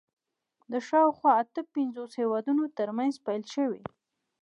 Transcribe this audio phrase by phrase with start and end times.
[0.71, 3.83] د شاوخوا اته پنځوس هېوادونو تر منځ پیل شوي